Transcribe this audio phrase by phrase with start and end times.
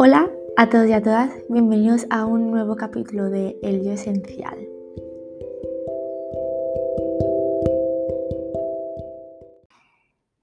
[0.00, 4.56] Hola a todos y a todas, bienvenidos a un nuevo capítulo de El Yo Esencial.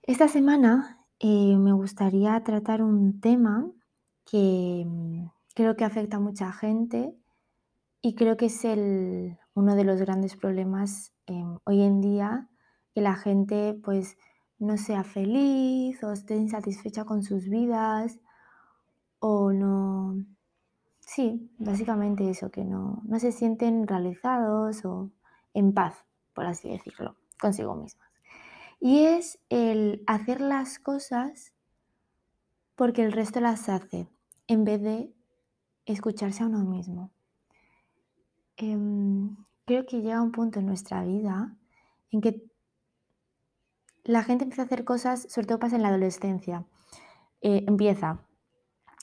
[0.04, 3.72] Esta semana eh, me gustaría tratar un tema
[4.30, 7.16] que mm, creo que afecta a mucha gente
[8.02, 12.50] y creo que es el, uno de los grandes problemas em, hoy en día,
[12.94, 14.18] que la gente pues
[14.60, 18.20] no sea feliz o esté insatisfecha con sus vidas
[19.28, 20.24] o no...
[21.00, 25.10] Sí, básicamente eso, que no, no se sienten realizados o
[25.54, 28.08] en paz, por así decirlo, consigo mismas.
[28.80, 31.54] Y es el hacer las cosas
[32.76, 34.08] porque el resto las hace,
[34.48, 35.12] en vez de
[35.86, 37.12] escucharse a uno mismo.
[38.58, 41.56] Em, creo que llega un punto en nuestra vida
[42.12, 42.44] en que
[44.04, 46.66] la gente empieza a hacer cosas, sobre todo pasa en la adolescencia.
[47.42, 48.25] Eh, empieza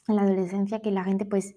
[0.09, 1.55] en la adolescencia que la gente pues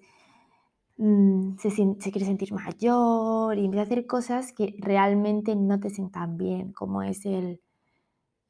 [0.96, 1.70] mm, se,
[2.10, 7.02] quiere sentir mayor y empieza a hacer cosas que realmente no te sientan bien, como
[7.02, 7.60] es el,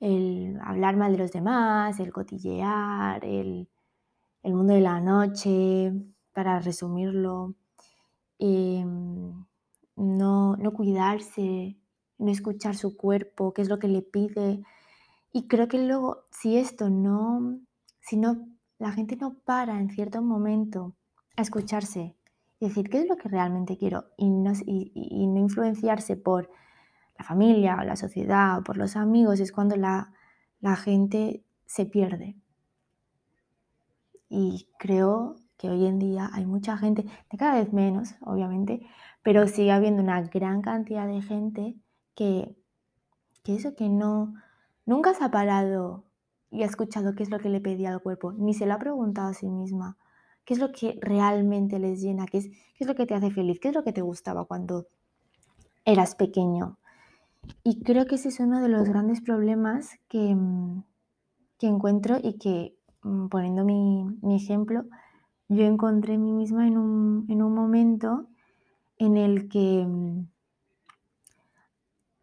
[0.00, 3.68] el hablar mal de los demás, el cotillear, el,
[4.42, 5.92] el mundo de la noche,
[6.32, 7.54] para resumirlo,
[8.38, 9.46] em,
[9.96, 11.78] no, no cuidarse,
[12.18, 14.62] no escuchar su cuerpo, qué es lo que le pide.
[15.32, 17.58] Y creo que luego, si esto no,
[18.00, 18.46] si no,
[18.78, 20.94] la gente no para en cierto momento
[21.36, 22.16] a escucharse
[22.60, 24.52] y decir qué es lo que realmente quiero y no,
[25.40, 26.50] influenciarse por
[27.18, 30.12] la familia o la sociedad o por los amigos, es cuando la,
[30.60, 32.36] la gente se pierde.
[34.28, 38.86] Y creo que hoy en día hay mucha gente, de cada vez menos, obviamente,
[39.22, 41.76] pero sigue habiendo una gran cantidad de gente
[42.14, 42.56] que,
[43.42, 44.34] que eso que no,
[44.84, 46.05] nunca se ha parado
[46.56, 48.78] y ha escuchado qué es lo que le pedía al cuerpo, ni se lo ha
[48.78, 49.98] preguntado a sí misma,
[50.46, 53.30] qué es lo que realmente les llena, qué es, qué es lo que te hace
[53.30, 54.86] feliz, qué es lo que te gustaba cuando
[55.84, 56.78] eras pequeño.
[57.62, 60.82] Y creo que ese es uno de los grandes problemas que, mm,
[61.58, 64.84] que encuentro y que, mm, poniendo mi, mi, ejemplo,
[65.48, 68.26] yo encontré a mí misma en un, en un momento
[68.98, 70.26] en el que mm,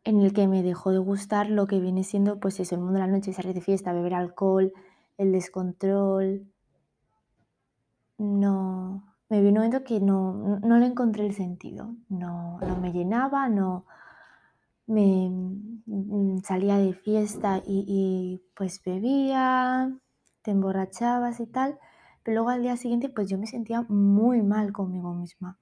[0.03, 2.99] en el que me dejó de gustar lo que viene siendo pues eso, el mundo
[2.99, 4.73] de la noche, salir de fiesta, beber alcohol,
[5.17, 6.45] el descontrol.
[8.17, 12.91] No, me vi un momento que no, no le encontré el sentido, no, no me
[12.91, 13.85] llenaba, no,
[14.87, 19.91] me mm, salía de fiesta y, y, pues bebía,
[20.41, 21.79] te emborrachabas y tal,
[22.23, 25.57] pero luego al día siguiente pues yo me sentía muy mal conmigo misma.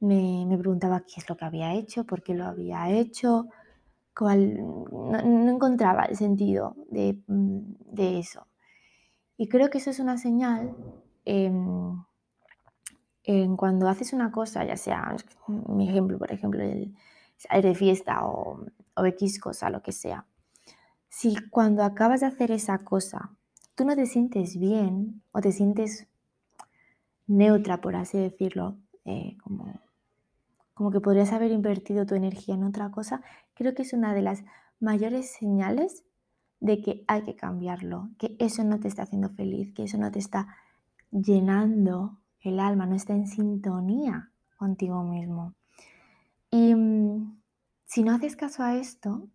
[0.00, 3.48] Me, me preguntaba qué es lo que había hecho, por qué lo había hecho,
[4.18, 7.60] cuál, no, encontraba el sentido de, mm,
[7.92, 8.48] de, eso.
[9.36, 10.74] Y creo que eso es una señal
[11.24, 12.04] en
[13.56, 15.14] cuando haces una cosa, ya sea,
[15.46, 16.94] mi ejemplo, por ejemplo, el,
[17.62, 18.64] de fiesta o,
[18.96, 20.26] o X cosa, lo que sea.
[21.08, 23.30] Si cuando acabas de hacer esa cosa,
[23.74, 26.08] tú no te sientes bien o te sientes
[27.26, 29.80] neutra, por así decirlo, eh, como,
[30.78, 33.20] como que podrías haber invertido tu energía en otra cosa,
[33.54, 34.44] creo que es una de las
[34.78, 36.04] mayores señales
[36.60, 40.12] de que hay que cambiarlo, que eso no te está haciendo feliz, que eso no
[40.12, 40.46] te está
[41.10, 45.54] llenando el alma, no está en sintonía contigo mismo.
[46.48, 47.40] Y mm,
[47.84, 49.26] si no haces caso a esto,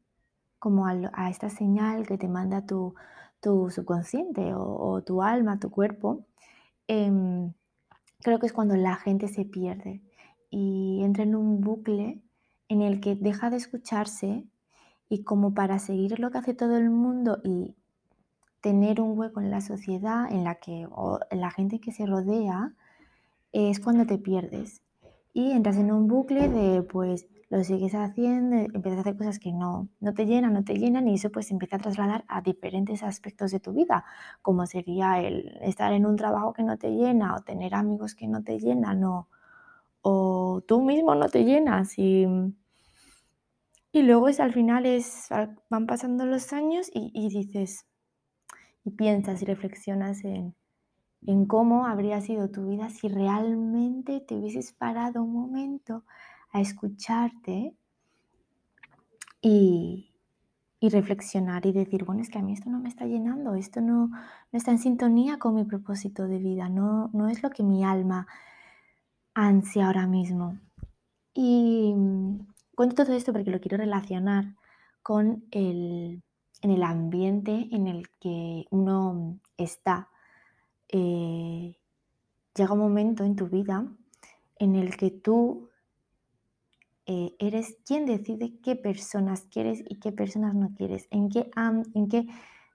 [0.59, 2.95] como a, esta señal que te manda tu,
[3.41, 6.25] tu subconsciente o, tu alma, tu cuerpo,
[6.87, 7.51] eh,
[8.21, 10.01] creo que es cuando la gente se pierde
[10.53, 12.21] y entra en un bucle
[12.69, 14.45] en el que deja de escucharse
[15.09, 17.73] y como para seguir lo que hace todo el mundo y
[18.61, 22.05] tener un hueco en la sociedad en la que o en la gente que se
[22.05, 22.73] rodea
[23.51, 24.83] es cuando te pierdes.
[25.33, 29.51] Y entras en un bucle de pues lo sigues haciendo, empiezas a hacer cosas que
[29.51, 33.01] no, no te llenan, no te llenan y eso pues empieza a trasladar a diferentes
[33.01, 34.05] aspectos de tu vida,
[34.43, 38.27] como sería el estar en un trabajo que no te llena o tener amigos que
[38.27, 39.27] no te llenan o,
[40.03, 42.25] o tú mismo no te llenas y,
[43.91, 45.29] y luego es al final es,
[45.69, 47.85] van pasando los años y, y dices
[48.85, 50.55] y piensas y reflexionas en,
[51.25, 56.03] en cómo habría sido tu vida si realmente te hubieses parado un momento
[56.51, 57.75] a escucharte
[59.41, 60.13] y,
[60.79, 63.81] y, reflexionar y decir, bueno, es que a mí esto no me está llenando, esto
[63.81, 64.17] no, no
[64.51, 68.27] está en sintonía con mi propósito de vida, no, no es lo que mi alma
[69.33, 70.59] ansia ahora mismo.
[71.33, 71.93] Y
[72.75, 74.55] cuento todo esto porque lo quiero relacionar
[75.01, 76.23] con el,
[76.61, 80.09] en el ambiente en el que uno está
[80.95, 81.75] eh,
[82.55, 83.87] llega un momento en tu vida
[84.57, 85.69] en el que tú
[87.07, 91.49] eh, eres quien decide qué personas quieres y qué personas no quieres, en qué,
[91.95, 92.27] en qué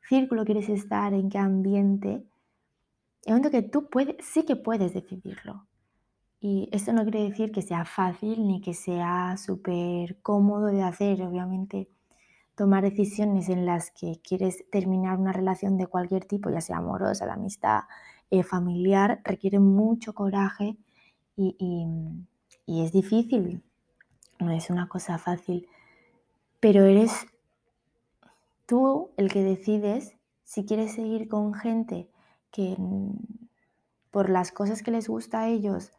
[0.08, 2.26] círculo quieres estar, en qué ambiente.
[3.24, 5.66] En momento que tú puedes, sí que puedes decidirlo.
[6.40, 11.22] Y esto no quiere decir que sea fácil ni que sea súper cómodo de hacer.
[11.22, 11.88] Obviamente,
[12.54, 17.26] tomar decisiones en las que quieres terminar una relación de cualquier tipo, ya sea amorosa,
[17.26, 17.80] de amistad,
[18.30, 20.76] eh, familiar, requiere mucho coraje
[21.36, 21.56] y,
[22.66, 23.62] y es difícil
[24.38, 25.68] no es una cosa fácil,
[26.60, 27.26] pero eres
[28.66, 32.08] tú el que decides si quieres seguir con gente
[32.50, 32.76] que
[34.10, 35.92] por las cosas que les gusta a ellos,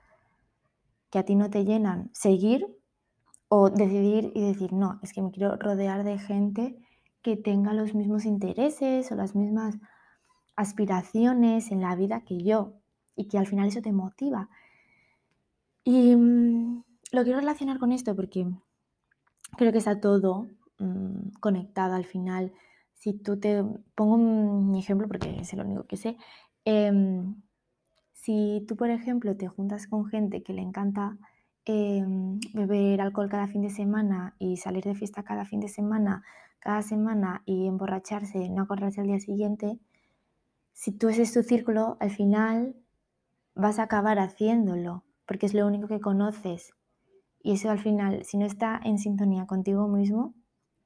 [1.10, 2.68] que a ti no te llenan, seguir
[3.48, 6.78] o decidir y decir, no, es que me quiero rodear de gente
[7.22, 9.78] que tenga los mismos intereses o las mismas
[10.56, 12.74] aspiraciones en la vida que yo
[13.16, 14.50] y que al final eso te motiva.
[15.84, 18.46] Y mm, lo quiero relacionar con esto porque
[19.58, 20.48] creo que está todo
[20.78, 22.54] mm, conectado al final.
[22.94, 23.64] Si tú te
[23.96, 26.18] pongo mi ejemplo porque es el único que sé.
[26.66, 27.42] Em,
[28.22, 31.18] si tú, por ejemplo, te juntas con gente que le encanta
[31.66, 36.24] em, beber alcohol cada fin de semana y salir de fiesta cada fin de semana,
[36.60, 39.80] cada semana y emborracharse, no acordarse al día siguiente,
[40.74, 42.76] si tú ese es tu círculo, al final
[43.56, 46.74] vas a acabar haciéndolo porque es lo único que conoces
[47.42, 50.34] y eso al final, si no está en sintonía contigo mismo,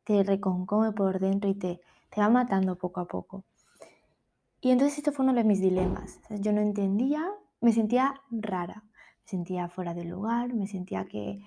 [0.03, 1.81] te reconcome por dentro y te,
[2.11, 3.43] te va matando poco a poco.
[4.63, 6.21] Y entonces esto fue uno de mis dilemas.
[6.29, 7.29] Yo no entendía,
[7.59, 11.41] me sentía rara, me sentía fuera de lugar, me sentía que,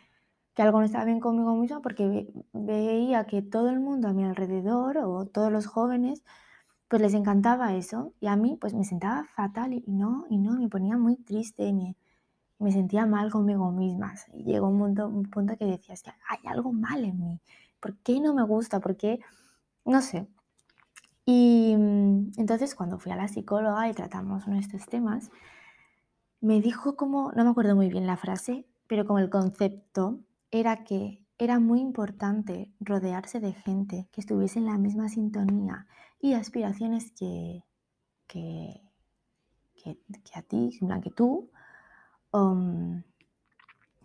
[0.52, 4.24] que algo no estaba bien conmigo misma porque veía que todo el mundo a mi
[4.24, 6.24] alrededor o todos los jóvenes
[6.88, 10.52] pues les encantaba eso y a mí pues me sentaba fatal y no, y no,
[10.52, 11.96] me ponía muy triste, me,
[12.58, 14.12] me sentía mal conmigo misma.
[14.34, 17.40] Y llegó un punto, un punto que decía, que hay algo mal en mí.
[17.80, 18.78] ¿Por qué no me gusta?
[18.78, 19.20] ¿Por qué?
[19.86, 20.28] No sé.
[21.26, 25.30] Y mm, entonces cuando fui a la psicóloga y tratamos nuestros temas,
[26.40, 30.20] me dijo como, no me acuerdo muy bien la frase, pero como el concepto
[30.50, 35.86] era que era muy importante rodearse de gente que estuviese en la misma sintonía
[36.20, 37.62] y aspiraciones que,
[38.26, 38.80] que,
[39.74, 39.98] que,
[40.34, 41.50] a ti, en plan que tú,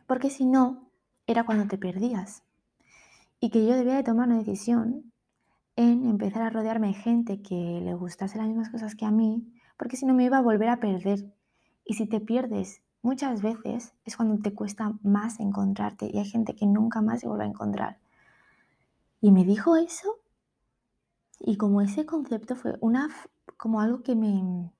[0.07, 0.89] porque si no,
[1.27, 2.44] era cuando te perdías.
[3.39, 5.10] Y que yo debía de tomar una decisión
[5.75, 9.53] en empezar a rodearme de gente que le gustase las mismas cosas que a mí,
[9.77, 11.33] porque si no me iba a volver a perder.
[11.85, 16.56] Y si te pierdes muchas veces es cuando te cuesta más encontrarte y hay gente
[16.56, 18.00] que nunca más se vuelve a encontrar.
[19.19, 20.19] Y me dijo eso
[21.39, 23.09] y como ese concepto fue una
[23.57, 24.71] como algo que me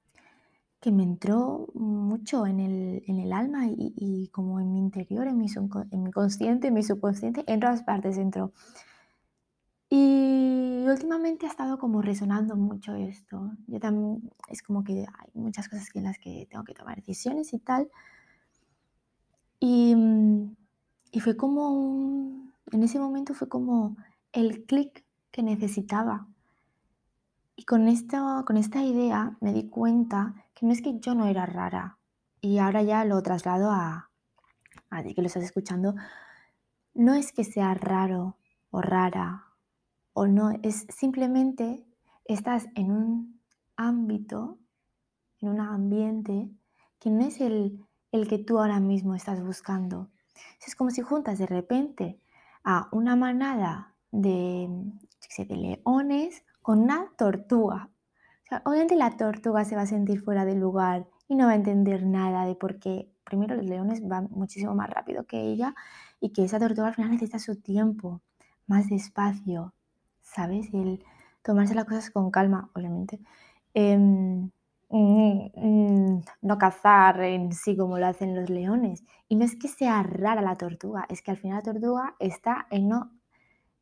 [0.80, 5.38] que me entró mucho en el, en el alma y, como en mi interior, en
[5.38, 5.46] mi,
[5.92, 8.52] en mi consciente, en mi subconsciente, en todas partes entró.
[9.92, 13.52] Y últimamente ha estado como resonando mucho esto.
[13.68, 17.54] Yo también, es como que hay muchas cosas en las que tengo que tomar decisiones
[17.54, 17.92] y tal.
[19.60, 19.94] Y,
[21.12, 23.98] y fue como, en ese momento fue como
[24.32, 26.28] el clic que necesitaba.
[27.56, 31.46] Y con esta, con esta idea me di cuenta no es que yo no era
[31.46, 31.98] rara,
[32.40, 34.10] y ahora ya lo traslado a,
[34.90, 35.96] a ti que lo estás escuchando,
[36.94, 38.38] no es que sea raro
[38.70, 39.51] o rara
[40.14, 41.86] o no, es simplemente
[42.26, 43.42] estás en un
[43.76, 44.60] ámbito,
[45.40, 46.50] en un ambiente
[47.00, 50.10] que no es el, el que tú ahora mismo estás buscando.
[50.66, 52.20] Es como si juntas de repente
[52.64, 54.70] a una manada de,
[55.38, 57.90] de leones con una tortuga
[58.66, 62.06] obviamente la tortuga se va a sentir fuera de lugar y no va a entender
[62.06, 63.10] nada de por qué.
[63.24, 65.74] Primero, los leones van muchísimo más rápido que ella
[66.20, 68.22] y que esa tortuga al final necesita su tiempo,
[68.68, 69.74] más despacio,
[70.22, 70.74] ¿sabes?
[70.74, 71.04] El
[71.44, 73.20] tomarse las cosas con calma, obviamente.
[73.74, 74.52] Em,
[74.90, 79.04] mm, mm, no cazar en sí como lo hacen los leones.
[79.28, 82.68] Y no es que sea rara la tortuga, es que al final la tortuga está
[82.72, 82.92] en,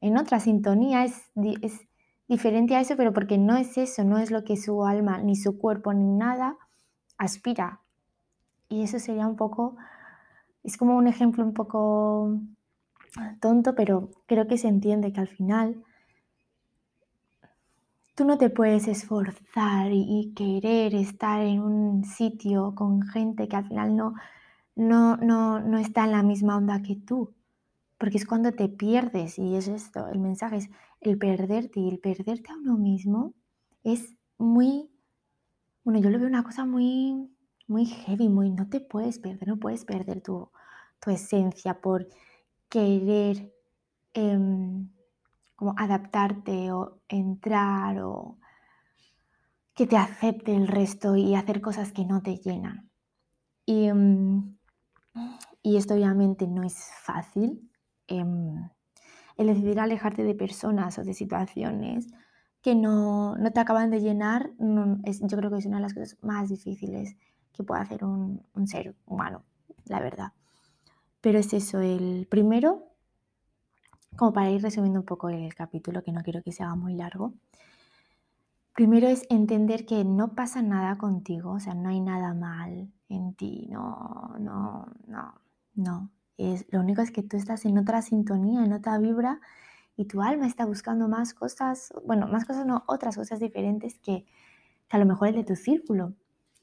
[0.01, 1.31] en otra sintonía, es,
[1.61, 1.81] es
[2.27, 5.35] diferente a eso, pero porque no es eso, no es lo que su alma, ni
[5.35, 6.57] su cuerpo, ni nada
[7.17, 7.81] aspira.
[8.69, 9.75] Y eso sería un poco,
[10.63, 12.39] es como un ejemplo un poco
[13.39, 15.83] tonto, pero creo que se entiende que al final
[18.19, 23.65] tú no te puedes esforzar y, querer estar en un sitio con gente que al
[23.65, 24.13] final no,
[24.75, 27.33] no, no, no está en la misma onda que tú
[27.97, 31.99] porque es cuando te pierdes y es esto, el mensaje es el perderte y el
[31.99, 33.35] perderte a uno mismo
[33.85, 34.89] es muy,
[35.85, 37.33] bueno, yo lo veo una cosa muy,
[37.67, 40.49] muy heavy, muy no te puedes perder, no puedes perder tu,
[40.99, 42.05] tu esencia por
[42.67, 43.53] querer
[44.13, 44.89] em,
[45.59, 48.37] como adaptarte o entrar o
[49.73, 52.89] que te acepte el resto y hacer cosas que no te llenan.
[53.65, 54.55] Y, em,
[55.61, 57.69] y esto obviamente no es fácil.
[58.07, 58.69] Em,
[59.35, 62.07] el decidir alejarte de personas o de situaciones
[62.61, 64.51] que no, te acaban de llenar,
[65.03, 67.17] es, yo creo que es una de las cosas más difíciles
[67.51, 69.43] que puede hacer un, un ser humano,
[69.83, 70.31] la verdad.
[71.19, 72.88] Pero es eso, el primero,
[74.19, 76.93] como para ir resumiendo un poco el capítulo, que no quiero que se haga muy
[76.93, 77.33] largo.
[78.75, 83.33] Primero es entender que no pasa nada contigo, o sea, no hay nada mal en
[83.35, 85.33] ti, no, no, no,
[85.73, 86.11] no.
[86.37, 89.39] Es, lo único es que tú estás en otra sintonía, en otra vibra
[89.95, 94.25] y tu alma está buscando más cosas, bueno, más cosas no, otras cosas diferentes que,
[94.89, 96.13] a lo mejor es de tu círculo.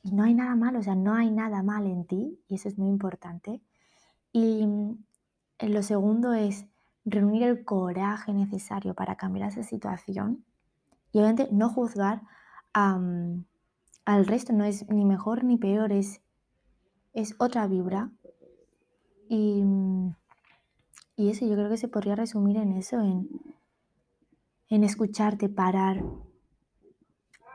[0.02, 2.68] Y no hay nada malo, o sea, no hay nada mal en ti y eso
[2.68, 3.62] es muy importante.
[4.30, 4.98] Y mm,
[5.68, 6.66] lo segundo es
[7.06, 10.44] reunir el coraje necesario para cambiar esa situación
[11.12, 12.22] y obviamente no juzgar
[12.74, 16.20] al resto, no es ni mejor ni peor, es,
[17.14, 18.10] es otra vibra.
[19.30, 19.64] Y,
[21.16, 23.30] y, eso yo creo que se podría resumir en eso, en,
[24.68, 26.04] en escucharte, parar.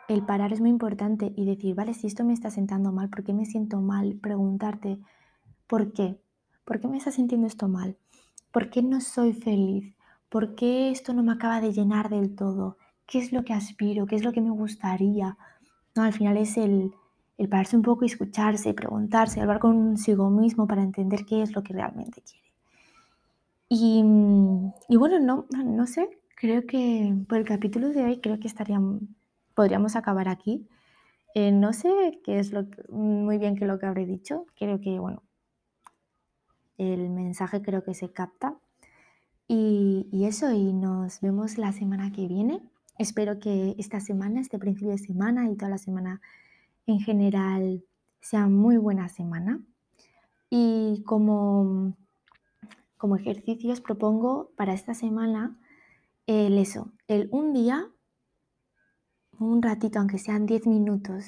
[0.07, 3.23] El parar es muy importante y decir, vale, si esto me está sentando mal, ¿por
[3.23, 4.15] qué me siento mal?
[4.15, 4.99] Preguntarte,
[5.67, 6.19] ¿por qué?
[6.65, 7.95] ¿Por qué me está sintiendo esto mal?
[8.51, 9.95] ¿Por qué no soy feliz?
[10.29, 12.77] ¿Por qué esto no me acaba de llenar del todo?
[13.05, 14.05] ¿Qué es lo que aspiro?
[14.05, 15.37] ¿Qué es lo que me gustaría?
[15.95, 16.93] No, al final es el,
[17.37, 21.63] el pararse un poco y escucharse, preguntarse, hablar consigo mismo para entender qué es lo
[21.63, 22.41] que realmente quiere.
[23.69, 24.03] Y,
[24.89, 29.01] y bueno, no, no sé, creo que por el capítulo de hoy creo que estaríamos,
[29.55, 30.67] podríamos acabar aquí.
[31.35, 34.45] Eh, no sé qué es lo muy bien que lo que habré dicho.
[34.57, 35.23] Creo que, bueno,
[36.77, 38.57] el mensaje creo que se capta.
[39.47, 42.61] Y, eso, y nos vemos la semana que viene.
[42.97, 46.21] Espero que esta semana, este principio de semana y toda la semana
[46.87, 47.83] en general
[48.21, 49.59] sea muy buena semana.
[50.49, 51.97] Y como,
[52.97, 55.57] como ejercicios propongo para esta semana
[56.27, 57.89] el eso, el un día,
[59.37, 61.25] un ratito, aunque sean 10 minutos,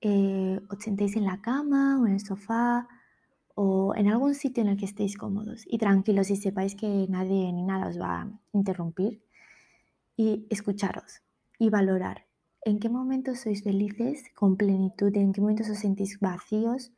[0.00, 2.88] eh, os sentéis en la cama o en el sofá
[3.54, 7.52] o en algún sitio en el que estéis cómodos y tranquilos y sepáis que nadie
[7.52, 9.22] ni nada os va a interrumpir
[10.16, 11.22] y escucharos
[11.58, 12.26] y valorar
[12.64, 16.92] en qué momentos sois felices con plenitud, en qué momentos os sentís vacíos,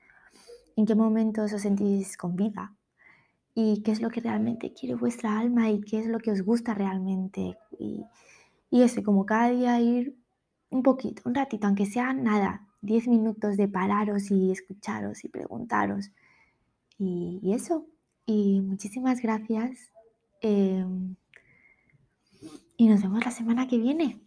[0.76, 2.74] en qué momentos os sentís con vida
[3.54, 6.42] y qué es lo que realmente quiere vuestra alma y qué es lo que os
[6.42, 8.04] gusta realmente y,
[8.70, 10.16] y eso, como cada día ir
[10.70, 16.10] un poquito, un ratito, aunque sea nada, 10 minutos de pararos y escucharos y preguntaros
[16.98, 17.86] y, eso.
[18.26, 19.92] Y muchísimas gracias.
[20.40, 21.16] Em,
[22.76, 24.23] y nos vemos la semana que viene.